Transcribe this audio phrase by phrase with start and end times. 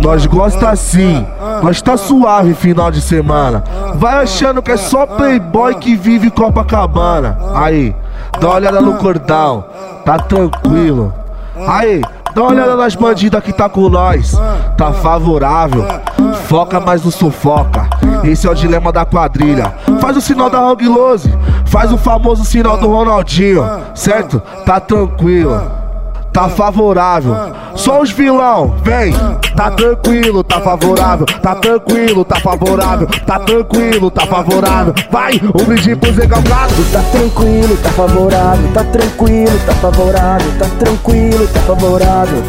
[0.00, 1.26] Nós gosta assim,
[1.62, 3.62] nós tá suave final de semana.
[3.96, 7.38] Vai achando que é só playboy que vive Copacabana.
[7.54, 7.94] Aí,
[8.40, 9.64] dá uma olhada no cordão,
[10.04, 11.12] tá tranquilo.
[11.68, 12.00] Aí,
[12.34, 14.32] dá uma olhada nas bandidas que tá com nós,
[14.76, 15.84] tá favorável.
[16.46, 17.86] Foca, mas não sufoca.
[18.24, 19.74] Esse é o dilema da quadrilha.
[20.00, 21.32] Faz o sinal da Hang Lose,
[21.66, 23.64] faz o famoso sinal do Ronaldinho,
[23.94, 24.40] certo?
[24.64, 25.79] Tá tranquilo
[26.40, 27.36] tá favorável.
[27.74, 29.12] Só os vilão, vem,
[29.54, 34.94] tá tranquilo, tá favorável, tá tranquilo, tá favorável, tá tranquilo, tá favorável.
[35.10, 36.74] Vai, um brinde pro Zé Galgado.
[36.92, 42.42] Tá tranquilo, tá favorável, tá tranquilo, tá favorável, tá tranquilo, tá favorável.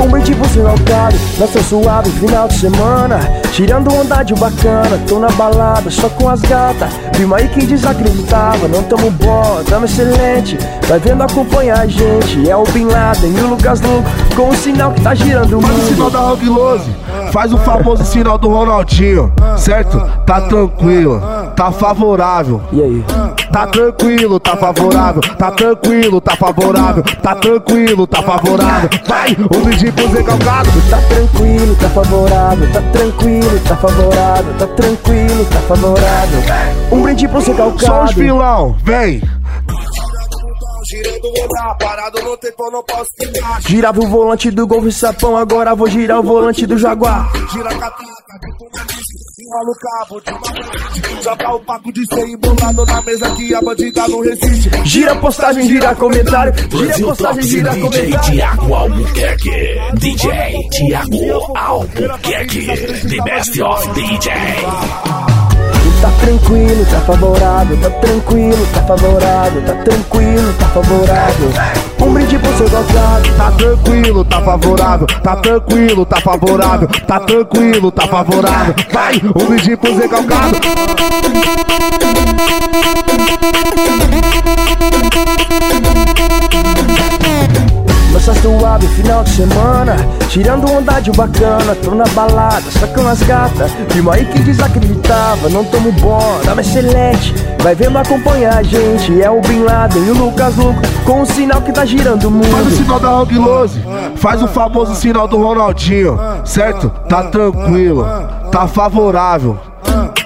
[0.00, 3.20] Um brinde pro seu alcado, nossa suave final de semana.
[3.52, 6.92] Tirando onda de bacana, tô na balada só com as gatas.
[7.12, 10.58] Prima aí quem desacreditava, não tamo bom, tamo excelente.
[10.88, 14.54] Vai vendo acompanhar a gente, é o Bin Laden e o Lucas Luco Com o
[14.54, 16.96] sinal que tá girando o mundo Faz o sinal da Rock Lose,
[17.32, 19.98] faz o famoso sinal do Ronaldinho, certo?
[20.26, 21.20] Tá tranquilo,
[21.56, 23.04] tá favorável E aí?
[23.54, 28.90] Tá tranquilo, tá favorável, tá tranquilo, tá favorável, tá tranquilo, tá favorável.
[29.06, 30.70] Vai, um brinde pro Zé Calcado.
[30.90, 36.40] Tá tranquilo, tá favorável, tá tranquilo, tá favorável, tá tranquilo, tá favorável.
[36.90, 37.86] Um brinde pro Zé Calcado.
[37.86, 39.22] Só os vilão, vem.
[40.94, 43.60] Girando rodar, parado no tempo, não posso ficar.
[43.62, 47.32] Girava o volante do Golf Sapão, agora vou girar o volante do Jaguar.
[47.52, 48.04] Gira a catraca,
[49.40, 53.60] enrola o cabo de uma Joga o paco de ser embolado na mesa que a
[53.60, 54.70] bandida não resiste.
[54.84, 56.52] Gira postagem, gira comentário.
[56.70, 58.20] Gira postagem, gira DJ comentário.
[58.30, 59.50] Tiago Albuquerque.
[59.94, 62.66] DJ Tiago Albuquerque.
[63.08, 65.33] The best of DJ.
[66.04, 71.50] Tá tranquilo, tá favorável, tá tranquilo, tá favorável, tá tranquilo, tá favorável.
[71.98, 73.34] Um brinde pro seu calcado.
[73.38, 78.74] Tá tranquilo, tá favorável, tá tranquilo, tá favorável, tá tranquilo, tá favorável.
[78.92, 80.06] Vai, um brinde pro Zé.
[88.64, 89.96] Suave final de semana
[90.30, 92.64] Tirando onda de bacana Tô na balada,
[92.94, 98.56] com as gatas Prima aí que desacreditava Não tomo bom, tamo excelente Vai vendo acompanhar
[98.56, 101.84] a gente É o Bin Laden e o Lucas Luco Com o sinal que tá
[101.84, 103.84] girando o Faz o mundo sinal da Rock Lose,
[104.16, 106.88] faz o famoso sinal do Ronaldinho, certo?
[107.08, 108.06] Tá tranquilo,
[108.50, 109.58] tá favorável.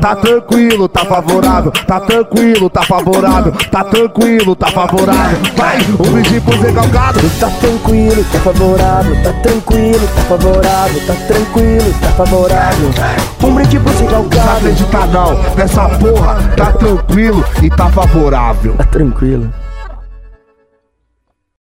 [0.00, 5.38] Tá tranquilo, tá favorável, tá tranquilo, tá favorável, tá tranquilo, tá favorável.
[5.56, 7.20] Vai, um brinde pro Zé Galgado.
[7.40, 12.90] Tá tranquilo, tá favorável Tá tranquilo, tá favorável Tá tranquilo, tá favorável
[13.42, 18.74] Um brinde pro seu Não calcado acredita não, nessa porra, tá tranquilo e tá favorável.
[18.74, 19.52] Tá tranquilo